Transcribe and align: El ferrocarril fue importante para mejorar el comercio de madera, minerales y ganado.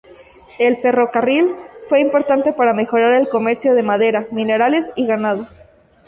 El 0.57 0.77
ferrocarril 0.77 1.53
fue 1.87 1.99
importante 1.99 2.53
para 2.53 2.73
mejorar 2.73 3.13
el 3.13 3.29
comercio 3.29 3.75
de 3.75 3.83
madera, 3.83 4.25
minerales 4.31 4.91
y 4.95 5.05
ganado. 5.05 5.47